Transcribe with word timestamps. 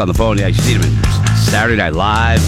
on 0.00 0.08
the 0.08 0.14
phone. 0.14 0.38
Yeah, 0.38 0.48
you 0.48 0.54
see 0.54 0.74
him 0.74 0.82
in 0.82 1.04
Saturday 1.36 1.76
Night 1.76 1.92
Live, 1.94 2.40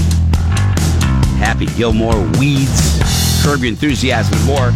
Happy 1.39 1.67
Gilmore, 1.67 2.19
Weeds, 2.39 2.99
Curb 3.45 3.61
Your 3.61 3.69
Enthusiasm, 3.69 4.37
and 4.39 4.47
more. 4.47 4.73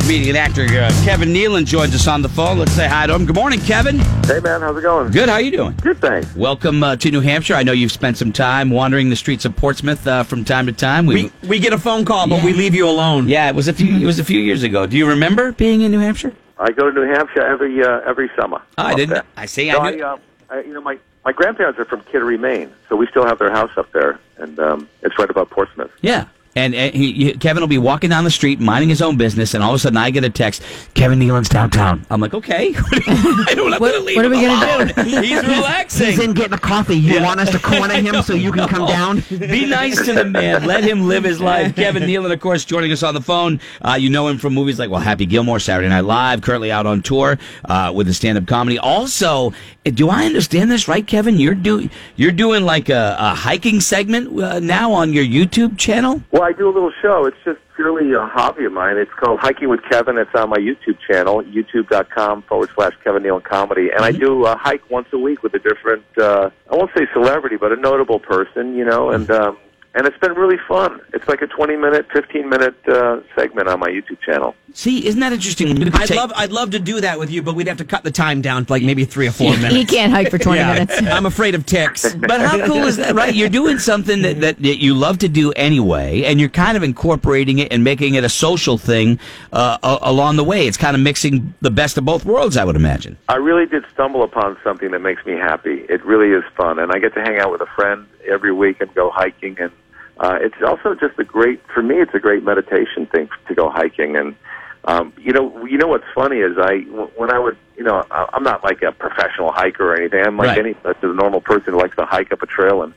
Comedian 0.00 0.36
actor 0.36 0.64
uh, 0.64 0.90
Kevin 1.02 1.30
Nealon 1.30 1.64
joins 1.64 1.94
us 1.94 2.06
on 2.06 2.20
the 2.20 2.28
phone. 2.28 2.58
Let's 2.58 2.72
say 2.72 2.86
hi 2.86 3.06
to 3.06 3.14
him. 3.14 3.24
Good 3.24 3.34
morning, 3.36 3.58
Kevin. 3.60 3.98
Hey 4.26 4.38
man, 4.40 4.60
how's 4.60 4.76
it 4.76 4.82
going? 4.82 5.10
Good. 5.10 5.30
How 5.30 5.38
you 5.38 5.50
doing? 5.50 5.74
Good, 5.80 5.98
thanks. 5.98 6.34
Welcome 6.36 6.82
uh, 6.82 6.96
to 6.96 7.10
New 7.10 7.20
Hampshire. 7.20 7.54
I 7.54 7.62
know 7.62 7.72
you've 7.72 7.90
spent 7.92 8.18
some 8.18 8.30
time 8.30 8.68
wandering 8.68 9.08
the 9.08 9.16
streets 9.16 9.46
of 9.46 9.56
Portsmouth 9.56 10.06
uh, 10.06 10.22
from 10.22 10.44
time 10.44 10.66
to 10.66 10.72
time. 10.72 11.06
We, 11.06 11.32
we 11.48 11.58
get 11.58 11.72
a 11.72 11.78
phone 11.78 12.04
call, 12.04 12.28
but 12.28 12.44
we 12.44 12.52
leave 12.52 12.74
you 12.74 12.86
alone. 12.86 13.28
yeah, 13.28 13.48
it 13.48 13.54
was 13.54 13.66
a 13.66 13.72
few. 13.72 13.96
It 13.96 14.04
was 14.04 14.18
a 14.18 14.24
few 14.24 14.40
years 14.40 14.62
ago. 14.62 14.84
Do 14.86 14.98
you 14.98 15.06
remember 15.08 15.52
being 15.52 15.80
in 15.80 15.90
New 15.90 16.00
Hampshire? 16.00 16.34
I 16.58 16.70
go 16.70 16.90
to 16.90 16.92
New 16.94 17.10
Hampshire 17.10 17.40
every 17.42 17.82
uh, 17.82 18.00
every 18.06 18.30
summer. 18.38 18.60
Oh, 18.76 18.82
I 18.84 18.94
didn't. 18.94 19.14
there. 19.14 19.24
I 19.38 19.46
see. 19.46 19.70
So 19.70 19.78
I 19.78 19.86
I, 19.86 19.90
knew. 19.94 20.04
uh, 20.04 20.16
I, 20.50 20.60
you 20.60 20.74
know, 20.74 20.82
my 20.82 20.98
my 21.24 21.32
grandparents 21.32 21.78
are 21.78 21.84
from 21.84 22.00
Kittery, 22.02 22.38
Maine, 22.38 22.72
so 22.88 22.96
we 22.96 23.06
still 23.06 23.26
have 23.26 23.38
their 23.38 23.50
house 23.50 23.70
up 23.76 23.90
there, 23.92 24.20
and 24.36 24.58
um, 24.58 24.88
it's 25.02 25.18
right 25.18 25.30
above 25.30 25.50
Portsmouth. 25.50 25.90
Yeah. 26.02 26.26
And, 26.56 26.74
and 26.74 26.94
he, 26.94 27.12
he- 27.12 27.32
Kevin 27.34 27.60
will 27.62 27.68
be 27.68 27.78
walking 27.78 28.10
down 28.10 28.24
the 28.24 28.30
street, 28.30 28.60
minding 28.60 28.88
his 28.88 29.02
own 29.02 29.16
business, 29.16 29.54
and 29.54 29.62
all 29.64 29.70
of 29.70 29.76
a 29.76 29.78
sudden 29.78 29.96
I 29.96 30.10
get 30.10 30.24
a 30.24 30.30
text, 30.30 30.62
Kevin 30.94 31.18
Nealon's 31.18 31.48
downtown. 31.48 32.06
I'm 32.10 32.20
like, 32.20 32.32
okay. 32.34 32.74
I 32.76 33.52
don't 33.54 33.72
have 33.72 33.80
What- 33.80 34.02
leave 34.04 34.16
what 34.16 34.24
are 34.24 34.28
we 34.30 34.40
gonna 34.40 34.92
do? 34.92 35.02
He's 35.20 35.42
relaxing. 35.42 36.06
He's 36.06 36.18
in 36.20 36.32
getting 36.32 36.52
a 36.54 36.58
coffee. 36.58 36.96
You 36.96 37.22
want 37.22 37.40
us 37.40 37.50
to 37.50 37.58
corner 37.58 37.94
him 38.00 38.22
so 38.22 38.34
you 38.34 38.52
can 38.52 38.68
come 38.68 38.86
down? 38.86 39.22
Be 39.30 39.66
nice 39.66 40.04
to 40.04 40.12
the 40.12 40.24
man. 40.24 40.64
Let 40.64 40.84
him 40.84 41.08
live 41.08 41.24
his 41.24 41.40
life. 41.40 41.74
Kevin 41.74 42.04
Nealon, 42.04 42.32
of 42.32 42.40
course, 42.40 42.64
joining 42.64 42.92
us 42.92 43.02
on 43.02 43.14
the 43.14 43.20
phone. 43.20 43.60
Uh, 43.82 43.96
you 43.98 44.10
know 44.10 44.28
him 44.28 44.38
from 44.38 44.54
movies 44.54 44.78
like, 44.78 44.90
well, 44.90 45.00
Happy 45.00 45.26
Gilmore, 45.26 45.58
Saturday 45.58 45.88
Night 45.88 46.02
Live, 46.04 46.42
currently 46.42 46.70
out 46.70 46.86
on 46.86 47.02
tour 47.02 47.38
uh, 47.64 47.92
with 47.94 48.06
the 48.06 48.14
stand-up 48.14 48.46
comedy. 48.46 48.78
Also, 48.78 49.48
uh, 49.86 49.90
do 49.92 50.08
I 50.08 50.24
understand 50.26 50.70
this 50.70 50.86
right, 50.88 51.06
Kevin? 51.06 51.38
You're 51.38 51.54
doing 51.54 51.90
you're 52.16 52.32
doing 52.32 52.64
like 52.64 52.88
a, 52.88 53.16
a 53.18 53.34
hiking 53.34 53.80
segment 53.80 54.40
uh, 54.40 54.60
now 54.60 54.92
on 54.92 55.12
your 55.12 55.24
YouTube 55.24 55.78
channel. 55.78 56.22
Well, 56.30 56.43
I 56.44 56.52
do 56.52 56.68
a 56.68 56.72
little 56.72 56.92
show. 57.00 57.24
It's 57.24 57.36
just 57.42 57.58
purely 57.74 58.12
a 58.12 58.26
hobby 58.26 58.66
of 58.66 58.72
mine. 58.72 58.98
It's 58.98 59.10
called 59.18 59.40
Hiking 59.40 59.70
with 59.70 59.80
Kevin. 59.90 60.18
It's 60.18 60.30
on 60.34 60.50
my 60.50 60.58
YouTube 60.58 60.98
channel, 61.10 61.42
youtube.com 61.42 62.42
forward 62.42 62.68
slash 62.74 62.92
Kevin 63.02 63.22
Nealon 63.22 63.42
Comedy. 63.42 63.88
And 63.90 64.04
I 64.04 64.12
do 64.12 64.44
a 64.44 64.54
hike 64.56 64.88
once 64.90 65.08
a 65.14 65.18
week 65.18 65.42
with 65.42 65.54
a 65.54 65.58
different, 65.58 66.04
uh, 66.18 66.50
I 66.70 66.76
won't 66.76 66.90
say 66.94 67.06
celebrity, 67.14 67.56
but 67.56 67.72
a 67.72 67.76
notable 67.76 68.18
person, 68.18 68.74
you 68.74 68.84
know, 68.84 69.10
and, 69.10 69.30
um, 69.30 69.56
and 69.94 70.06
it's 70.06 70.18
been 70.18 70.32
really 70.34 70.58
fun. 70.68 71.00
It's 71.12 71.26
like 71.28 71.40
a 71.42 71.46
20 71.46 71.76
minute, 71.76 72.06
15 72.12 72.48
minute, 72.48 72.74
uh, 72.88 73.20
segment 73.36 73.68
on 73.68 73.78
my 73.80 73.88
YouTube 73.88 74.20
channel. 74.20 74.54
See, 74.72 75.06
isn't 75.06 75.20
that 75.20 75.32
interesting? 75.32 75.68
I'd 75.94 76.10
love, 76.10 76.32
I'd 76.34 76.50
love 76.50 76.70
to 76.70 76.80
do 76.80 77.00
that 77.00 77.16
with 77.18 77.30
you, 77.30 77.42
but 77.42 77.54
we'd 77.54 77.68
have 77.68 77.76
to 77.76 77.84
cut 77.84 78.02
the 78.02 78.10
time 78.10 78.42
down 78.42 78.64
to 78.66 78.72
like 78.72 78.82
maybe 78.82 79.04
three 79.04 79.28
or 79.28 79.30
four 79.30 79.52
minutes. 79.56 79.74
He 79.76 79.84
can't 79.84 80.10
hike 80.12 80.30
for 80.30 80.38
20 80.38 80.58
Yeah, 80.58 80.72
minutes. 80.72 80.98
I'm 81.02 81.26
afraid 81.26 81.54
of 81.54 81.64
ticks. 81.64 82.12
But 82.14 82.40
how 82.40 82.66
cool 82.66 82.82
is 82.84 82.96
that, 82.96 83.14
right? 83.14 83.32
You're 83.32 83.48
doing 83.48 83.78
something 83.78 84.22
that, 84.22 84.40
that, 84.40 84.56
that 84.62 84.82
you 84.82 84.94
love 84.94 85.18
to 85.18 85.28
do 85.28 85.52
anyway, 85.52 86.24
and 86.24 86.40
you're 86.40 86.48
kind 86.48 86.76
of 86.76 86.82
incorporating 86.82 87.60
it 87.60 87.72
and 87.72 87.84
making 87.84 88.14
it 88.14 88.24
a 88.24 88.28
social 88.28 88.76
thing 88.78 89.20
uh, 89.52 89.78
a- 89.82 89.98
along 90.02 90.36
the 90.36 90.44
way. 90.44 90.66
It's 90.66 90.76
kind 90.76 90.96
of 90.96 91.02
mixing 91.02 91.54
the 91.60 91.70
best 91.70 91.96
of 91.96 92.04
both 92.04 92.24
worlds, 92.24 92.56
I 92.56 92.64
would 92.64 92.76
imagine. 92.76 93.16
I 93.28 93.36
really 93.36 93.66
did 93.66 93.84
stumble 93.92 94.24
upon 94.24 94.56
something 94.64 94.90
that 94.90 95.00
makes 95.00 95.24
me 95.24 95.34
happy. 95.34 95.84
It 95.88 96.04
really 96.04 96.30
is 96.36 96.42
fun, 96.56 96.80
and 96.80 96.90
I 96.90 96.98
get 96.98 97.14
to 97.14 97.20
hang 97.20 97.38
out 97.38 97.52
with 97.52 97.60
a 97.60 97.66
friend 97.76 98.06
every 98.28 98.52
week 98.52 98.80
and 98.80 98.92
go 98.94 99.10
hiking. 99.10 99.56
And 99.60 99.70
uh, 100.18 100.38
it's 100.40 100.56
also 100.64 100.94
just 100.94 101.18
a 101.18 101.24
great 101.24 101.60
for 101.74 101.82
me. 101.82 101.96
It's 101.96 102.14
a 102.14 102.20
great 102.20 102.42
meditation 102.44 103.06
thing 103.06 103.28
to 103.48 103.54
go 103.54 103.70
hiking. 103.70 104.16
And 104.16 104.36
um, 104.84 105.12
you 105.18 105.32
know, 105.32 105.64
you 105.66 105.78
know 105.78 105.88
what's 105.88 106.04
funny 106.14 106.38
is 106.38 106.56
I 106.58 106.78
when 107.16 107.32
I 107.32 107.38
would 107.38 107.56
you 107.76 107.84
know 107.84 108.04
I'm 108.10 108.42
not 108.42 108.62
like 108.62 108.82
a 108.82 108.92
professional 108.92 109.52
hiker 109.52 109.92
or 109.92 109.96
anything. 109.96 110.24
I'm 110.24 110.36
like 110.36 110.48
Right. 110.48 110.58
any 110.58 110.74
just 110.74 111.02
a 111.02 111.12
normal 111.12 111.40
person 111.40 111.72
who 111.72 111.80
likes 111.80 111.96
to 111.96 112.04
hike 112.06 112.32
up 112.32 112.42
a 112.42 112.46
trail 112.46 112.82
and 112.82 112.94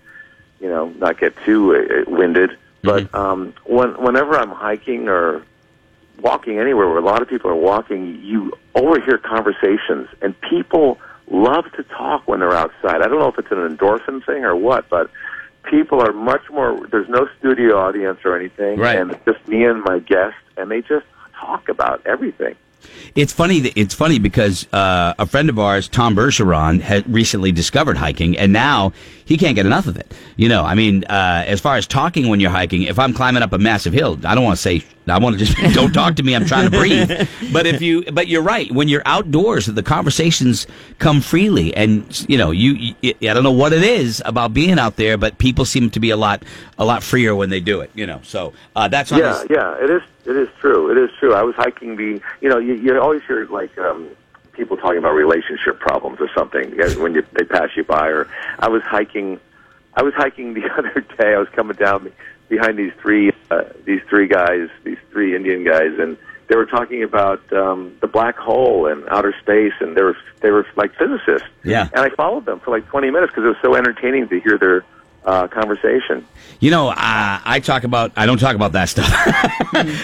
you 0.60 0.70
know 0.70 0.90
not 0.90 1.20
get 1.20 1.36
too 1.46 1.76
uh, 1.76 2.10
winded. 2.10 2.52
But 2.84 3.14
um, 3.16 3.54
when 3.66 4.02
whenever 4.02 4.38
I'm 4.38 4.52
hiking 4.52 5.08
or 5.10 5.44
walking 6.22 6.60
anywhere 6.60 6.88
where 6.88 6.98
a 6.98 7.02
lot 7.02 7.22
of 7.22 7.28
people 7.28 7.50
are 7.52 7.56
walking, 7.56 8.22
you 8.24 8.54
overhear 8.76 9.18
conversations, 9.18 10.08
and 10.22 10.40
people 10.42 11.00
love 11.30 11.66
to 11.76 11.84
talk 11.84 12.28
when 12.28 12.40
they're 12.40 12.54
outside. 12.54 13.02
I 13.02 13.08
don't 13.08 13.20
know 13.20 13.28
if 13.28 13.38
it's 13.38 13.52
an 13.52 13.58
endorphin 13.58 14.26
thing 14.26 14.44
or 14.46 14.56
what, 14.56 14.90
but 14.90 15.10
people 15.70 16.02
are 16.02 16.14
much 16.14 16.42
more. 16.52 16.86
There's 16.92 17.10
no 17.10 17.28
studio 17.40 17.78
audience 17.78 18.20
or 18.26 18.38
anything, 18.38 18.80
Right. 18.80 18.98
and 18.98 19.12
it's 19.12 19.26
just 19.26 19.48
me 19.48 19.64
and 19.66 19.84
my 19.84 20.00
guest, 20.00 20.36
and 20.58 20.70
they 20.72 20.82
just 20.82 21.06
talk 21.40 21.70
about 21.70 22.02
everything. 22.06 22.56
It's 23.16 23.34
funny. 23.34 23.58
It's 23.76 23.94
funny 23.94 24.20
because 24.20 24.72
uh, 24.72 25.14
a 25.20 25.26
friend 25.26 25.50
of 25.50 25.60
ours, 25.60 25.88
Tom 25.88 26.16
Bergeron, 26.16 26.80
had 26.80 27.12
recently 27.12 27.52
discovered 27.52 27.98
hiking, 27.98 28.38
and 28.38 28.54
now 28.54 28.94
he 29.26 29.38
can't 29.38 29.56
get 29.56 29.66
enough 29.66 29.88
of 29.88 29.98
it. 29.98 30.14
You 30.36 30.48
know, 30.50 30.64
I 30.64 30.76
mean, 30.76 31.04
uh, 31.06 31.44
as 31.48 31.60
far 31.60 31.76
as 31.76 31.88
talking 31.88 32.30
when 32.30 32.40
you're 32.40 32.52
hiking, 32.52 32.84
if 32.84 32.98
I'm 33.00 33.14
climbing 33.14 33.44
up 33.44 33.52
a 33.54 33.58
massive 33.58 33.94
hill, 33.94 34.20
I 34.24 34.36
don't 34.36 34.44
want 34.44 34.58
to 34.58 34.62
say. 34.62 34.84
I 35.10 35.20
want 35.20 35.38
to 35.40 35.46
just 35.46 35.58
don't 35.76 35.94
talk 35.94 36.16
to 36.16 36.24
me. 36.24 36.36
I'm 36.36 36.46
trying 36.46 36.70
to 36.70 36.78
breathe. 36.78 37.12
But 37.54 37.66
if 37.66 37.82
you, 37.82 38.04
but 38.12 38.28
you're 38.28 38.42
right. 38.42 38.70
When 38.72 38.88
you're 38.88 39.02
outdoors, 39.06 39.66
the 39.68 39.82
conversations 39.84 40.68
come 41.00 41.22
freely, 41.22 41.74
and 41.76 42.26
you 42.30 42.38
know, 42.38 42.52
you. 42.52 42.94
you 43.02 43.14
I 43.22 43.34
don't 43.34 43.44
know 43.44 43.52
what 43.52 43.74
it 43.74 43.84
is 43.84 44.22
about 44.26 44.54
being 44.54 44.78
out 44.80 44.96
there, 44.98 45.18
but 45.18 45.38
people 45.38 45.66
seem 45.66 45.90
to 45.92 46.00
be 46.00 46.10
a 46.10 46.18
lot, 46.18 46.44
a 46.78 46.86
lot 46.86 47.04
freer 47.04 47.34
when 47.36 47.50
they 47.50 47.60
do 47.62 47.80
it. 47.82 47.90
You 47.96 48.06
know, 48.06 48.20
so 48.24 48.54
uh, 48.76 48.88
that's 48.90 49.12
on 49.12 49.20
Yeah, 49.20 49.34
this- 49.34 49.48
yeah, 49.50 49.84
it 49.84 49.90
is. 49.90 50.02
It 50.26 50.36
is 50.36 50.50
true. 50.60 50.92
It 50.92 50.98
is 50.98 51.10
true. 51.20 51.34
I 51.34 51.42
was 51.44 51.56
hiking 51.56 51.96
the. 51.96 52.22
You 52.42 52.50
know, 52.50 52.58
you, 52.58 52.74
you 52.74 53.00
always 53.00 53.24
hear 53.24 53.46
like 53.46 53.76
um, 53.78 54.10
people 54.52 54.76
talking 54.76 54.98
about 54.98 55.14
relationship 55.14 55.80
problems 55.80 56.20
or 56.20 56.30
something 56.36 56.76
when 57.02 57.14
you, 57.16 57.26
they 57.34 57.46
pass 57.46 57.70
you 57.78 57.84
by. 57.86 58.08
Or 58.10 58.28
I 58.60 58.68
was 58.68 58.82
hiking. 58.84 59.40
I 59.96 60.04
was 60.04 60.14
hiking 60.16 60.54
the 60.54 60.70
other 60.78 61.00
day. 61.18 61.34
I 61.34 61.38
was 61.38 61.48
coming 61.50 61.78
down 61.78 62.12
behind 62.50 62.78
these 62.78 62.92
three 63.02 63.32
uh, 63.52 63.64
these 63.86 64.02
three 64.10 64.28
guys, 64.28 64.70
these 64.84 64.98
three 65.12 65.36
Indian 65.36 65.64
guys, 65.64 65.92
and 66.00 66.18
they 66.48 66.56
were 66.56 66.66
talking 66.66 67.04
about 67.04 67.42
um, 67.54 67.96
the 68.02 68.08
black 68.08 68.38
hole 68.38 68.88
and 68.88 69.04
outer 69.10 69.34
space, 69.42 69.74
and 69.80 69.96
they 69.96 70.02
were 70.02 70.18
they 70.42 70.52
were 70.52 70.66
like 70.76 70.92
physicists. 70.98 71.48
Yeah. 71.64 71.90
And 71.94 72.02
I 72.06 72.10
followed 72.16 72.46
them 72.46 72.60
for 72.62 72.72
like 72.72 72.88
20 72.88 73.12
minutes 73.12 73.32
because 73.32 73.44
it 73.44 73.48
was 73.48 73.58
so 73.62 73.76
entertaining 73.76 74.30
to 74.30 74.40
hear 74.40 74.58
their 74.58 74.86
uh, 75.28 75.48
conversation. 75.48 76.26
You 76.60 76.72
know, 76.72 76.88
uh, 76.90 76.96
I 76.98 77.60
talk 77.64 77.84
about. 77.84 78.12
I 78.16 78.26
don't 78.26 78.40
talk 78.40 78.56
about 78.56 78.72
that 78.72 78.90
stuff. 78.90 79.06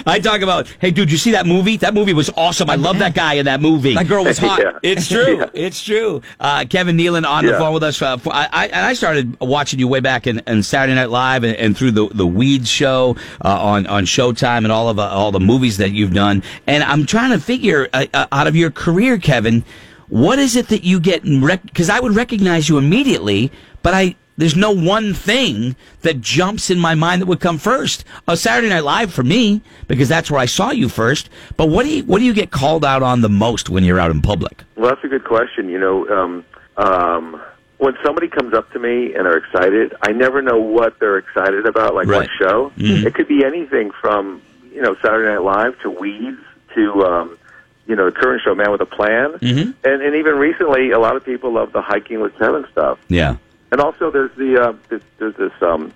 I 0.05 0.19
talk 0.21 0.41
about. 0.41 0.67
Hey, 0.79 0.91
dude, 0.91 1.11
you 1.11 1.17
see 1.17 1.31
that 1.31 1.47
movie? 1.47 1.77
That 1.77 1.95
movie 1.95 2.13
was 2.13 2.29
awesome. 2.37 2.69
I 2.69 2.75
love 2.75 2.99
that 2.99 3.15
guy 3.15 3.35
in 3.35 3.45
that 3.45 3.59
movie. 3.59 3.95
That 3.95 4.07
girl 4.07 4.23
was 4.23 4.37
hot. 4.37 4.59
Yeah. 4.63 4.77
It's 4.83 5.07
true. 5.07 5.37
Yeah. 5.39 5.49
It's 5.55 5.83
true. 5.83 6.21
Uh, 6.39 6.65
Kevin 6.69 6.95
Nealon 6.95 7.25
on 7.27 7.45
the 7.45 7.53
phone 7.53 7.73
with 7.73 7.81
us. 7.83 7.99
Uh, 7.99 8.17
for- 8.17 8.31
I, 8.33 8.47
I, 8.51 8.65
and 8.67 8.85
I 8.85 8.93
started 8.93 9.35
watching 9.41 9.79
you 9.79 9.87
way 9.87 9.99
back 9.99 10.27
in, 10.27 10.39
in 10.45 10.61
Saturday 10.61 10.93
Night 10.93 11.09
Live 11.09 11.43
and, 11.43 11.55
and 11.57 11.75
through 11.75 11.91
the 11.91 12.07
the 12.09 12.27
Weeds 12.27 12.69
show 12.69 13.15
uh, 13.43 13.59
on 13.59 13.87
on 13.87 14.05
Showtime 14.05 14.59
and 14.59 14.71
all 14.71 14.89
of 14.89 14.99
uh, 14.99 15.07
all 15.09 15.31
the 15.31 15.39
movies 15.39 15.77
that 15.77 15.89
you've 15.91 16.13
done. 16.13 16.43
And 16.67 16.83
I'm 16.83 17.07
trying 17.07 17.31
to 17.31 17.39
figure 17.39 17.87
out 17.93 18.47
of 18.47 18.55
your 18.55 18.69
career, 18.69 19.17
Kevin, 19.17 19.63
what 20.09 20.37
is 20.37 20.55
it 20.55 20.67
that 20.67 20.83
you 20.83 20.99
get? 20.99 21.23
Because 21.23 21.89
I 21.89 21.99
would 21.99 22.15
recognize 22.15 22.69
you 22.69 22.77
immediately, 22.77 23.51
but 23.81 23.93
I. 23.95 24.15
There's 24.35 24.55
no 24.55 24.71
one 24.71 25.13
thing 25.13 25.75
that 26.01 26.19
jumps 26.21 26.69
in 26.71 26.79
my 26.79 26.95
mind 26.95 27.21
that 27.21 27.27
would 27.27 27.39
come 27.39 27.57
first. 27.59 28.03
Uh, 28.27 28.35
Saturday 28.35 28.69
Night 28.69 28.83
Live 28.83 29.13
for 29.13 29.23
me 29.23 29.61
because 29.87 30.09
that's 30.09 30.31
where 30.31 30.39
I 30.39 30.45
saw 30.47 30.71
you 30.71 30.89
first. 30.89 31.29
But 31.55 31.67
what 31.67 31.83
do 31.83 31.89
you 31.89 32.03
what 32.03 32.19
do 32.19 32.25
you 32.25 32.33
get 32.33 32.49
called 32.49 32.83
out 32.83 33.03
on 33.03 33.21
the 33.21 33.29
most 33.29 33.69
when 33.69 33.83
you're 33.83 33.99
out 33.99 34.09
in 34.11 34.21
public? 34.21 34.63
Well, 34.75 34.89
that's 34.89 35.03
a 35.03 35.07
good 35.07 35.23
question. 35.23 35.69
You 35.69 35.79
know, 35.79 36.07
um, 36.09 36.45
um, 36.77 37.41
when 37.77 37.93
somebody 38.03 38.27
comes 38.27 38.53
up 38.55 38.71
to 38.73 38.79
me 38.79 39.13
and 39.13 39.27
are 39.27 39.37
excited, 39.37 39.93
I 40.01 40.11
never 40.13 40.41
know 40.41 40.57
what 40.59 40.99
they're 40.99 41.17
excited 41.17 41.65
about, 41.67 41.93
like 41.93 42.07
Right. 42.07 42.21
what 42.21 42.29
show. 42.39 42.71
Mhm. 42.77 43.05
It 43.05 43.13
could 43.13 43.27
be 43.27 43.43
anything 43.45 43.91
from 44.01 44.41
you 44.73 44.81
know 44.81 44.95
Saturday 45.03 45.29
Night 45.31 45.43
Live 45.43 45.79
to 45.81 45.91
Weeds 45.91 46.39
to 46.73 47.05
um, 47.05 47.37
you 47.85 47.95
know 47.95 48.05
the 48.05 48.11
current 48.11 48.41
show, 48.43 48.55
Man 48.55 48.71
with 48.71 48.81
a 48.81 48.85
Plan, 48.87 49.33
Mhm. 49.33 49.73
and 49.83 50.01
and 50.01 50.15
even 50.15 50.37
recently, 50.39 50.89
a 50.89 50.97
lot 50.97 51.15
of 51.15 51.23
people 51.23 51.51
love 51.53 51.71
the 51.71 51.81
hiking 51.83 52.19
with 52.19 52.35
Kevin 52.39 52.65
stuff. 52.71 52.97
Yeah. 53.09 53.35
And 53.73 53.81
also, 53.81 54.11
there's 54.11 54.29
the 54.37 54.61
uh, 54.61 54.73
this, 54.89 55.01
there's 55.17 55.35
this 55.35 55.51
um, 55.63 55.91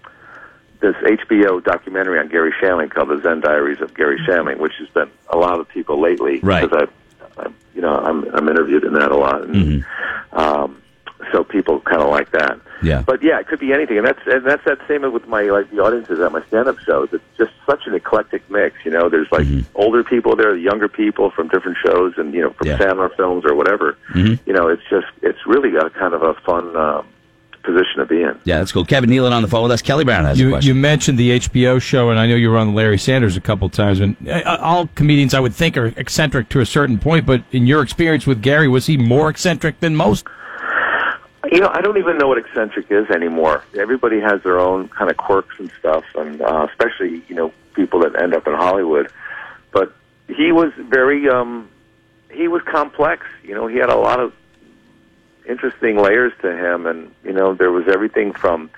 this 0.79 0.95
HBO 0.95 1.63
documentary 1.63 2.17
on 2.17 2.27
Garry 2.27 2.51
Shandling 2.59 2.89
called 2.89 3.09
The 3.09 3.21
Zen 3.21 3.41
Diaries 3.41 3.81
of 3.81 3.93
Garry 3.93 4.17
Shandling, 4.27 4.57
which 4.57 4.73
has 4.79 4.89
been 4.89 5.11
a 5.29 5.37
lot 5.37 5.59
of 5.59 5.69
people 5.69 6.01
lately. 6.01 6.39
Right. 6.39 6.67
Because 6.67 6.87
I, 7.37 7.43
I, 7.43 7.49
you 7.75 7.81
know, 7.81 7.93
I'm 7.93 8.23
I'm 8.33 8.49
interviewed 8.49 8.83
in 8.83 8.93
that 8.93 9.11
a 9.11 9.15
lot, 9.15 9.43
and 9.43 9.85
um, 10.31 10.81
so 11.31 11.43
people 11.43 11.79
kind 11.81 12.01
of 12.01 12.09
like 12.09 12.31
that. 12.31 12.59
Yeah. 12.81 13.03
But 13.05 13.21
yeah, 13.21 13.39
it 13.39 13.47
could 13.47 13.59
be 13.59 13.73
anything, 13.73 13.99
and 13.99 14.07
that's 14.07 14.21
and 14.25 14.43
that's 14.43 14.65
that 14.65 14.79
same 14.87 15.03
with 15.13 15.27
my 15.27 15.43
like 15.43 15.69
the 15.69 15.77
audiences 15.77 16.19
at 16.19 16.31
my 16.31 16.43
stand-up 16.47 16.79
shows. 16.79 17.09
It's 17.11 17.23
just 17.37 17.51
such 17.67 17.85
an 17.85 17.93
eclectic 17.93 18.49
mix. 18.49 18.75
You 18.85 18.89
know, 18.89 19.07
there's 19.07 19.31
like 19.31 19.45
older 19.75 20.03
people 20.03 20.35
there, 20.35 20.55
younger 20.55 20.87
people 20.87 21.29
from 21.29 21.47
different 21.49 21.77
shows, 21.85 22.15
and 22.17 22.33
you 22.33 22.41
know, 22.41 22.53
from 22.53 22.69
Yeah. 22.69 22.79
Sandler 22.79 23.15
films 23.15 23.45
or 23.45 23.53
whatever. 23.53 23.97
Mhm. 24.15 24.39
You 24.47 24.53
know, 24.53 24.67
it's 24.67 24.81
just 24.89 25.05
it's 25.21 25.45
really 25.45 25.75
a 25.75 25.91
kind 25.91 26.15
of 26.15 26.23
a 26.23 26.33
fun 26.33 26.75
um, 26.75 27.05
position 27.67 27.97
to 27.99 28.05
be 28.05 28.21
in. 28.23 28.39
Yeah, 28.45 28.59
that's 28.59 28.71
cool. 28.71 28.85
Kevin 28.85 29.09
Nealon 29.09 29.31
on 29.31 29.41
the 29.41 29.47
phone 29.47 29.63
with 29.63 29.71
us. 29.71 29.81
Kelly 29.81 30.03
Brown 30.05 30.23
has 30.25 30.39
a 30.39 30.43
You, 30.43 30.49
question. 30.51 30.67
you 30.69 30.75
mentioned 30.75 31.17
the 31.19 31.31
HBO 31.39 31.81
show, 31.81 32.09
and 32.09 32.17
I 32.19 32.25
know 32.25 32.35
you 32.35 32.49
were 32.49 32.57
on 32.57 32.73
Larry 32.73 32.97
Sanders 32.97 33.35
a 33.37 33.41
couple 33.41 33.69
times. 33.69 33.99
And 33.99 34.15
uh, 34.27 34.57
all 34.61 34.87
comedians, 34.95 35.33
I 35.33 35.39
would 35.39 35.53
think, 35.53 35.77
are 35.77 35.87
eccentric 35.97 36.49
to 36.49 36.61
a 36.61 36.65
certain 36.65 36.97
point. 36.97 37.25
But 37.25 37.43
in 37.51 37.67
your 37.67 37.83
experience 37.83 38.25
with 38.25 38.41
Garry, 38.41 38.67
was 38.67 38.85
he 38.87 38.97
more 38.97 39.29
eccentric 39.29 39.79
than 39.81 39.95
most? 39.95 40.25
You 41.51 41.61
know, 41.61 41.69
I 41.71 41.81
don't 41.81 41.97
even 41.97 42.17
know 42.17 42.27
what 42.27 42.37
eccentric 42.37 42.87
is 42.89 43.09
anymore. 43.09 43.63
Everybody 43.77 44.19
has 44.19 44.41
their 44.43 44.59
own 44.59 44.89
kind 44.89 45.09
of 45.09 45.15
quirks 45.17 45.55
and 45.59 45.71
stuff, 45.79 46.03
and 46.15 46.41
uh, 46.41 46.67
especially 46.69 47.21
you 47.29 47.35
know 47.35 47.53
people 47.73 47.99
that 48.01 48.21
end 48.21 48.33
up 48.33 48.47
in 48.47 48.53
Hollywood. 48.53 49.09
But 49.71 49.93
he 50.27 50.51
was 50.51 50.73
very, 50.77 51.29
um, 51.29 51.69
he 52.31 52.47
was 52.49 52.61
complex. 52.63 53.25
You 53.43 53.53
know, 53.55 53.67
he 53.67 53.77
had 53.77 53.89
a 53.89 53.95
lot 53.95 54.19
of 54.19 54.33
interesting 55.47 55.97
layers 55.97 56.33
to 56.41 56.55
him, 56.55 56.85
and 56.85 57.11
you 57.23 57.33
know, 57.33 57.53
there 57.53 57.71
was 57.71 57.87
everything 57.87 58.33
from 58.33 58.69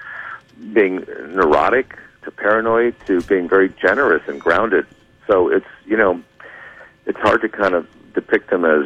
being 0.73 1.05
neurotic 1.29 1.97
to 2.23 2.31
paranoid 2.31 2.95
to 3.07 3.21
being 3.23 3.47
very 3.47 3.69
generous 3.81 4.21
and 4.27 4.39
grounded. 4.39 4.85
So 5.27 5.49
it's 5.49 5.65
you 5.85 5.97
know, 5.97 6.21
it's 7.05 7.19
hard 7.19 7.41
to 7.41 7.49
kind 7.49 7.73
of 7.73 7.87
depict 8.13 8.51
him 8.51 8.65
as 8.65 8.85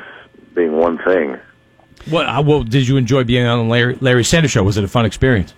being 0.54 0.74
one 0.78 0.98
thing. 1.00 1.38
What? 2.10 2.28
uh, 2.28 2.44
Well, 2.46 2.64
did 2.64 2.88
you 2.88 2.98
enjoy 2.98 3.24
being 3.24 3.46
on 3.46 3.60
the 3.66 3.72
Larry, 3.72 3.98
Larry 4.02 4.24
Sanders 4.24 4.52
Show? 4.52 4.64
Was 4.64 4.78
it 4.78 4.84
a 4.84 4.88
fun 4.88 5.06
experience? 5.06 5.54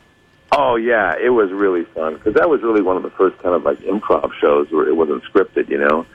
Oh 0.51 0.75
yeah, 0.75 1.16
it 1.19 1.30
was 1.30 1.51
really 1.51 1.83
fun 1.86 2.13
because 2.16 2.36
that 2.36 2.50
was 2.50 2.62
really 2.62 2.81
one 2.81 2.95
of 2.98 3.04
the 3.04 3.10
first 3.12 3.38
kind 3.39 3.56
of 3.56 3.63
like 3.63 3.80
improv 3.80 4.31
shows 4.39 4.71
where 4.71 4.88
it 4.88 4.95
wasn't 4.95 5.24
scripted, 5.24 5.68
you 5.69 5.78
know, 5.80 6.06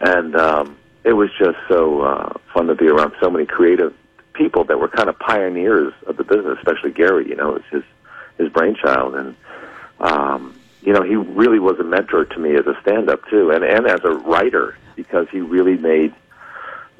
and 0.00 0.36
um, 0.36 0.76
it 1.04 1.12
was 1.14 1.30
just 1.38 1.56
so 1.68 2.02
uh, 2.02 2.32
fun 2.52 2.66
to 2.66 2.74
be 2.74 2.88
around 2.88 3.12
so 3.20 3.30
many 3.30 3.46
creative 3.46 3.94
people 4.40 4.64
that 4.64 4.80
were 4.80 4.88
kind 4.88 5.08
of 5.10 5.18
pioneers 5.18 5.92
of 6.06 6.16
the 6.16 6.24
business, 6.24 6.56
especially 6.58 6.90
Garry. 6.92 7.28
You 7.28 7.36
know, 7.36 7.54
it's 7.56 7.66
his 7.70 7.82
his 8.38 8.48
brainchild, 8.48 9.14
and 9.14 9.36
um, 10.00 10.58
you 10.82 10.92
know 10.94 11.02
he 11.02 11.14
really 11.14 11.58
was 11.58 11.78
a 11.78 11.84
mentor 11.84 12.24
to 12.24 12.38
me 12.38 12.54
as 12.56 12.66
a 12.66 12.74
stand-up 12.80 13.20
too, 13.28 13.50
and 13.50 13.62
and 13.62 13.86
as 13.86 14.00
a 14.02 14.12
writer 14.12 14.76
because 14.96 15.26
he 15.30 15.40
really 15.40 15.76
made 15.76 16.14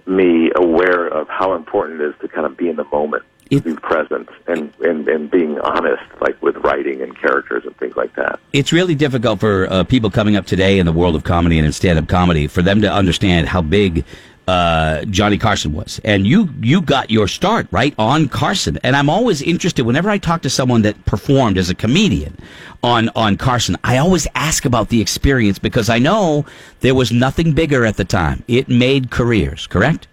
me 0.06 0.50
aware 0.54 1.06
of 1.06 1.28
how 1.28 1.54
important 1.54 2.00
it 2.00 2.08
is 2.08 2.14
to 2.20 2.28
kind 2.28 2.46
of 2.46 2.56
be 2.56 2.68
in 2.68 2.76
the 2.76 2.84
moment, 2.84 3.22
It- 3.50 3.64
be 3.64 3.74
present, 3.74 4.28
and, 4.46 4.72
and 4.80 5.08
and 5.08 5.30
being 5.30 5.58
honest, 5.60 6.02
like 6.20 6.40
with 6.42 6.56
writing 6.58 7.00
and 7.00 7.18
characters 7.18 7.64
and 7.64 7.74
things 7.78 7.96
like 7.96 8.14
that. 8.16 8.38
It's 8.52 8.72
really 8.72 8.94
difficult 8.94 9.40
for 9.40 9.66
uh, 9.70 9.84
people 9.84 10.10
coming 10.10 10.36
up 10.36 10.44
today 10.46 10.78
in 10.78 10.84
the 10.84 10.92
world 10.92 11.16
of 11.16 11.24
comedy 11.24 11.56
and 11.58 11.66
in 11.66 11.72
stand-up 11.72 12.06
comedy 12.08 12.46
for 12.48 12.60
them 12.62 12.82
to 12.82 12.92
understand 12.92 13.48
how 13.48 13.62
big 13.62 14.04
uh, 14.50 15.04
Johnny 15.06 15.38
Carson 15.38 15.72
was. 15.72 16.00
And 16.04 16.26
you 16.26 16.48
you 16.60 16.80
got 16.82 17.10
your 17.10 17.28
start 17.28 17.66
right 17.70 17.94
on 17.98 18.28
Carson. 18.28 18.78
And 18.82 18.96
I'm 18.96 19.08
always 19.08 19.42
interested 19.42 19.84
whenever 19.86 20.10
I 20.10 20.18
talk 20.18 20.42
to 20.42 20.50
someone 20.50 20.82
that 20.82 20.96
performed 21.04 21.56
as 21.58 21.70
a 21.70 21.74
comedian 21.74 22.36
on 22.82 23.10
on 23.14 23.36
Carson. 23.36 23.76
I 23.84 23.98
always 23.98 24.26
ask 24.34 24.64
about 24.64 24.88
the 24.88 25.00
experience 25.00 25.58
because 25.58 25.88
I 25.88 25.98
know 25.98 26.44
there 26.80 26.94
was 26.94 27.12
nothing 27.12 27.52
bigger 27.52 27.84
at 27.84 27.96
the 27.96 28.04
time. 28.04 28.42
It 28.48 28.68
made 28.68 29.10
careers. 29.10 29.66
Correct? 29.66 30.06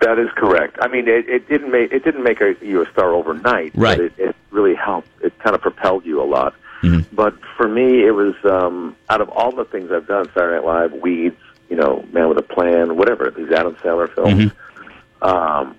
That 0.00 0.18
is 0.18 0.30
correct. 0.34 0.78
I 0.80 0.88
mean, 0.88 1.06
it, 1.08 1.28
it 1.28 1.48
didn't 1.48 1.70
make 1.70 1.92
it 1.92 2.04
didn't 2.04 2.22
make 2.22 2.40
a, 2.40 2.54
you 2.62 2.82
a 2.82 2.90
star 2.90 3.12
overnight, 3.12 3.72
Right. 3.74 3.98
but 3.98 4.04
it, 4.06 4.12
it 4.18 4.36
really 4.50 4.74
helped. 4.74 5.08
It 5.22 5.38
kind 5.40 5.54
of 5.54 5.60
propelled 5.60 6.06
you 6.06 6.22
a 6.22 6.28
lot. 6.36 6.54
Mm-hmm. 6.82 7.14
But 7.14 7.34
for 7.58 7.68
me, 7.68 8.06
it 8.06 8.12
was 8.12 8.34
um, 8.44 8.96
out 9.10 9.20
of 9.20 9.28
all 9.28 9.52
the 9.52 9.66
things 9.66 9.90
I've 9.92 10.06
done: 10.06 10.24
Saturday 10.32 10.56
Night 10.56 10.64
Live, 10.64 10.92
Weeds, 10.94 11.36
you 11.70 11.76
know, 11.76 12.04
Man 12.12 12.28
with 12.28 12.38
a 12.38 12.42
Plan, 12.42 12.96
whatever 12.96 13.30
these 13.30 13.50
Adam 13.52 13.74
Sandler 13.76 14.12
films. 14.14 14.52
Mm-hmm. 14.52 15.24
Um, 15.24 15.76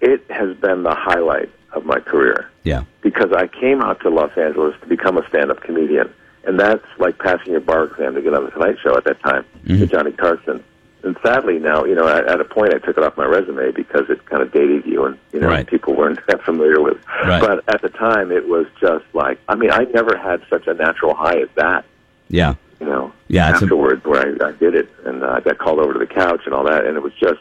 it 0.00 0.24
has 0.30 0.56
been 0.56 0.82
the 0.82 0.94
highlight 0.94 1.50
of 1.72 1.84
my 1.86 2.00
career 2.00 2.50
Yeah. 2.64 2.84
because 3.02 3.32
I 3.32 3.46
came 3.46 3.80
out 3.80 4.00
to 4.00 4.10
Los 4.10 4.36
Angeles 4.36 4.74
to 4.80 4.86
become 4.86 5.16
a 5.16 5.26
stand-up 5.28 5.60
comedian, 5.62 6.12
and 6.44 6.58
that's 6.58 6.84
like 6.98 7.18
passing 7.18 7.52
your 7.52 7.60
bar 7.60 7.84
exam 7.84 8.14
to 8.14 8.20
get 8.22 8.34
on 8.34 8.44
the 8.44 8.50
Tonight 8.50 8.76
Show 8.82 8.96
at 8.96 9.04
that 9.04 9.20
time 9.22 9.44
with 9.66 9.90
Johnny 9.90 10.12
Carson. 10.12 10.62
And 11.04 11.16
sadly, 11.24 11.58
now 11.58 11.84
you 11.84 11.94
know, 11.96 12.06
at, 12.08 12.28
at 12.28 12.40
a 12.40 12.44
point, 12.44 12.74
I 12.74 12.78
took 12.78 12.96
it 12.96 13.02
off 13.02 13.16
my 13.16 13.24
resume 13.24 13.72
because 13.72 14.08
it 14.08 14.24
kind 14.26 14.42
of 14.42 14.52
dated 14.52 14.86
you, 14.86 15.04
and 15.04 15.18
you 15.32 15.40
know, 15.40 15.48
Right. 15.48 15.66
people 15.66 15.94
weren't 15.94 16.18
that 16.28 16.42
familiar 16.44 16.80
with. 16.80 16.98
Right. 17.24 17.40
But 17.40 17.64
at 17.74 17.82
the 17.82 17.88
time, 17.88 18.30
it 18.32 18.48
was 18.48 18.66
just 18.80 19.04
like, 19.12 19.38
I 19.48 19.54
mean, 19.54 19.70
I 19.72 19.84
never 19.94 20.16
had 20.16 20.42
such 20.48 20.66
a 20.66 20.74
natural 20.74 21.14
high 21.14 21.38
as 21.40 21.48
that. 21.56 21.84
Yeah. 22.28 22.54
You 23.32 23.38
know, 23.38 23.46
Yeah, 23.46 23.50
it's 23.52 23.62
a- 23.62 23.64
afterwards, 23.64 24.04
where 24.04 24.20
I, 24.44 24.48
I 24.48 24.52
did 24.52 24.74
it, 24.74 24.88
and 25.06 25.24
uh, 25.24 25.30
I 25.36 25.40
got 25.40 25.58
called 25.58 25.80
over 25.80 25.94
to 25.94 25.98
the 25.98 26.06
couch 26.06 26.42
and 26.44 26.54
all 26.54 26.64
that, 26.64 26.84
and 26.86 26.96
it 26.96 27.02
was 27.02 27.12
just. 27.14 27.40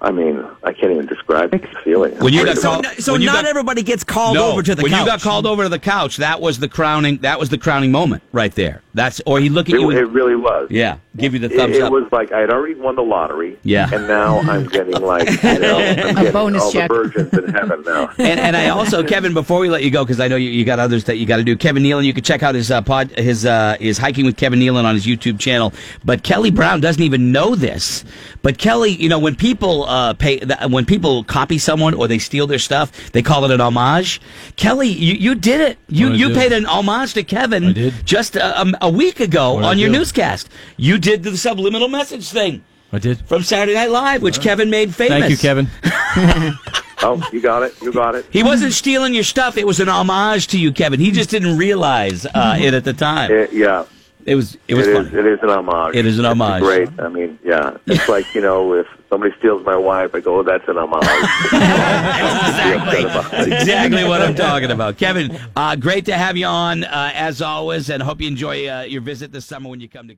I 0.00 0.12
mean, 0.12 0.46
I 0.62 0.72
can't 0.72 0.92
even 0.92 1.06
describe 1.06 1.50
the 1.50 1.58
feeling. 1.82 2.16
When 2.20 2.32
you 2.32 2.44
got 2.44 2.56
it 2.56 2.62
called- 2.62 2.86
was. 2.86 3.04
So 3.04 3.12
When 3.14 3.20
you 3.20 3.26
not 3.26 3.42
got- 3.42 3.46
everybody 3.46 3.82
gets 3.82 4.04
called 4.04 4.36
no, 4.36 4.52
over 4.52 4.62
to 4.62 4.76
the 4.76 4.82
when 4.84 4.92
couch. 4.92 5.00
you 5.00 5.06
got 5.06 5.20
called 5.20 5.44
over 5.44 5.64
to 5.64 5.68
the 5.68 5.80
couch, 5.80 6.18
that 6.18 6.40
was 6.40 6.60
the 6.60 6.68
crowning. 6.68 7.18
That 7.22 7.40
was 7.40 7.48
the 7.48 7.58
crowning 7.58 7.90
moment 7.90 8.22
right 8.30 8.54
there. 8.54 8.80
That's 8.98 9.20
or 9.26 9.40
he 9.40 9.48
look 9.48 9.68
at 9.68 9.74
It, 9.74 9.80
you. 9.80 9.90
and- 9.90 9.98
it 9.98 10.04
really 10.10 10.34
was. 10.36 10.68
yeah, 10.70 10.98
give 11.16 11.32
you 11.34 11.40
the 11.40 11.48
thumbs 11.48 11.76
it 11.76 11.82
up. 11.82 11.90
It 11.90 11.94
was 11.94 12.10
like 12.12 12.32
I 12.32 12.40
had 12.40 12.50
already 12.50 12.74
won 12.74 12.96
the 12.96 13.02
lottery. 13.02 13.58
Yeah. 13.62 13.88
And 13.92 14.06
now 14.08 14.38
I'm 14.40 14.66
getting 14.68 15.00
like 15.00 15.28
you 15.42 15.58
know, 15.58 15.78
I'm 15.78 16.14
getting 16.14 16.32
bonus 16.32 16.62
all 16.62 16.72
check. 16.72 16.88
the 16.90 16.94
virgins 16.94 17.32
in 17.32 17.48
heaven 17.52 17.82
now. 17.86 18.10
and, 18.18 18.40
and 18.40 18.56
I 18.56 18.68
also, 18.68 19.02
Kevin, 19.12 19.32
before 19.34 19.60
we 19.60 19.68
let 19.70 19.82
you 19.84 19.90
go, 19.90 20.04
because 20.04 20.20
I 20.20 20.28
know 20.28 20.36
you, 20.36 20.50
you 20.50 20.64
got 20.64 20.78
others 20.78 21.04
that 21.04 21.16
you 21.16 21.26
got 21.26 21.36
to 21.38 21.44
do. 21.44 21.56
Kevin 21.56 21.82
Nealon, 21.82 22.04
you 22.04 22.12
can 22.12 22.24
check 22.24 22.42
out 22.42 22.54
his 22.54 22.70
uh, 22.70 22.82
pod, 22.82 23.10
his 23.12 23.46
uh, 23.46 23.76
his 23.80 23.98
hiking 23.98 24.26
with 24.26 24.36
Kevin 24.36 24.58
Nealon 24.60 24.84
on 24.84 24.94
his 24.94 25.06
YouTube 25.06 25.38
channel. 25.38 25.72
But 26.04 26.22
Kelly 26.22 26.50
Brown 26.50 26.80
doesn't 26.80 27.02
even 27.02 27.32
know 27.32 27.54
this. 27.54 28.04
But 28.42 28.58
Kelly, 28.58 28.90
you 28.90 29.08
know, 29.08 29.18
when 29.18 29.36
people 29.36 29.84
uh, 29.84 30.14
pay, 30.14 30.40
when 30.68 30.84
people 30.86 31.24
copy 31.24 31.58
someone 31.58 31.94
or 31.94 32.08
they 32.08 32.18
steal 32.18 32.46
their 32.46 32.58
stuff, 32.58 33.10
they 33.12 33.22
call 33.22 33.44
it 33.44 33.50
an 33.50 33.60
homage. 33.60 34.20
Kelly, 34.56 34.88
you, 34.88 35.14
you 35.14 35.34
did 35.34 35.60
it. 35.60 35.78
You 35.88 36.06
What'd 36.06 36.16
I 36.20 36.24
you 36.24 36.28
do? 36.28 36.34
paid 36.34 36.52
an 36.52 36.66
homage 36.66 37.14
to 37.14 37.22
Kevin 37.22 37.64
I 37.66 37.72
did. 37.72 37.94
just 38.06 38.36
a, 38.36 38.62
a, 38.62 38.87
a 38.88 38.90
week 38.90 39.20
ago 39.20 39.54
What'd 39.54 39.68
on 39.68 39.78
your 39.78 39.90
do? 39.90 39.98
newscast. 39.98 40.48
You 40.76 40.98
did 40.98 41.22
the 41.22 41.36
subliminal 41.36 41.88
message 41.88 42.28
thing 42.30 42.64
I 42.92 42.98
did. 42.98 43.20
from 43.28 43.42
Saturday 43.42 43.74
Night 43.74 43.90
Live, 43.90 44.22
which 44.22 44.40
Kevin 44.40 44.70
made 44.70 44.94
famous. 44.94 45.20
Thank 45.20 45.30
you, 45.30 45.36
Kevin. 45.36 45.68
Oh, 47.00 47.22
you 47.32 47.40
got 47.40 47.62
it. 47.62 47.80
You 47.80 47.92
got 47.92 48.16
it. 48.16 48.26
He 48.30 48.42
wasn't 48.42 48.72
stealing 48.72 49.14
your 49.14 49.22
stuff. 49.22 49.56
It 49.56 49.64
was 49.64 49.78
an 49.78 49.88
homage 49.88 50.48
to 50.48 50.58
you, 50.58 50.72
Kevin. 50.72 50.98
He 50.98 51.12
just 51.12 51.30
didn't 51.30 51.56
realize 51.56 52.26
uh, 52.26 52.56
it 52.60 52.74
at 52.74 52.82
the 52.82 52.92
time. 52.92 53.30
It- 53.30 53.52
yeah. 53.52 53.84
It 54.28 54.34
was 54.34 54.58
it 54.68 54.74
was 54.74 54.86
It 54.86 55.06
is. 55.06 55.14
It 55.14 55.26
is 55.26 55.38
an 55.42 55.48
homage. 55.48 55.96
It 55.96 56.04
is 56.04 56.18
an 56.18 56.26
It's 56.26 56.32
homage. 56.32 56.62
Great. 56.62 56.90
I 57.00 57.08
mean, 57.08 57.38
yeah. 57.42 57.78
It's 57.86 58.08
like 58.10 58.34
you 58.34 58.42
know, 58.42 58.74
if 58.74 58.86
somebody 59.08 59.34
steals 59.38 59.64
my 59.64 59.74
wife, 59.74 60.14
I 60.14 60.20
go, 60.20 60.40
oh, 60.40 60.42
"That's 60.42 60.68
an 60.68 60.76
homage." 60.76 61.02
exactly. 61.44 63.04
That's 63.04 63.46
exactly 63.46 64.04
what 64.04 64.20
I'm 64.20 64.34
talking 64.34 64.70
about. 64.70 64.98
Kevin, 64.98 65.38
uh, 65.56 65.76
great 65.76 66.04
to 66.06 66.12
have 66.14 66.36
you 66.36 66.44
on 66.44 66.84
uh, 66.84 67.10
as 67.14 67.40
always, 67.40 67.88
and 67.88 68.02
hope 68.02 68.20
you 68.20 68.28
enjoy 68.28 68.68
uh, 68.68 68.82
your 68.82 69.00
visit 69.00 69.32
this 69.32 69.46
summer 69.46 69.70
when 69.70 69.80
you 69.80 69.88
come 69.88 70.02
to. 70.02 70.06